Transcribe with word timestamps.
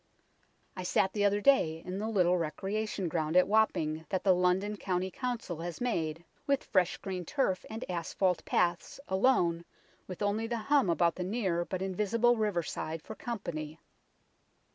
I 0.75 0.81
sat 0.81 1.13
the 1.13 1.25
other 1.25 1.41
day 1.41 1.83
in 1.85 1.99
the 1.99 2.09
little 2.09 2.35
recreation 2.35 3.07
ground 3.07 3.37
at 3.37 3.47
Wapping 3.47 4.07
that 4.09 4.23
the 4.23 4.33
London 4.33 4.75
County 4.75 5.11
Council 5.11 5.59
has 5.61 5.79
made, 5.79 6.25
with 6.47 6.63
fresh 6.63 6.97
green 6.97 7.23
turf 7.23 7.65
and 7.69 7.85
asphalt 7.87 8.43
paths, 8.43 8.99
alone, 9.07 9.63
with 10.07 10.23
only 10.23 10.47
the 10.47 10.57
hum 10.57 10.89
about 10.89 11.13
the 11.13 11.23
near 11.23 11.65
but 11.65 11.83
invisible 11.83 12.35
riverside 12.35 13.03
for 13.03 13.13
company. 13.13 13.77